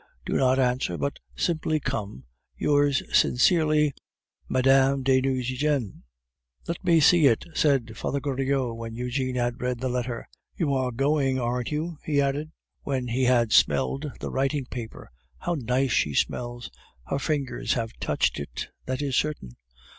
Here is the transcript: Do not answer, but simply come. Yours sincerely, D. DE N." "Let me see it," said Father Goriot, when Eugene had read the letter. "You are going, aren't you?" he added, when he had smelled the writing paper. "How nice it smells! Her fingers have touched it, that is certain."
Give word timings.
Do 0.25 0.33
not 0.33 0.57
answer, 0.57 0.97
but 0.97 1.19
simply 1.35 1.79
come. 1.79 2.23
Yours 2.57 3.03
sincerely, 3.15 3.93
D. 4.51 4.61
DE 4.63 5.67
N." 5.67 6.03
"Let 6.67 6.83
me 6.83 6.99
see 6.99 7.27
it," 7.27 7.45
said 7.53 7.95
Father 7.95 8.19
Goriot, 8.19 8.75
when 8.75 8.95
Eugene 8.95 9.35
had 9.35 9.61
read 9.61 9.77
the 9.79 9.89
letter. 9.89 10.27
"You 10.55 10.73
are 10.73 10.89
going, 10.91 11.37
aren't 11.39 11.69
you?" 11.71 11.99
he 12.03 12.19
added, 12.19 12.51
when 12.81 13.09
he 13.09 13.25
had 13.25 13.51
smelled 13.53 14.11
the 14.19 14.31
writing 14.31 14.65
paper. 14.65 15.11
"How 15.37 15.53
nice 15.53 16.03
it 16.07 16.15
smells! 16.15 16.71
Her 17.05 17.19
fingers 17.19 17.73
have 17.73 17.93
touched 17.99 18.39
it, 18.39 18.69
that 18.87 19.03
is 19.03 19.15
certain." 19.15 19.51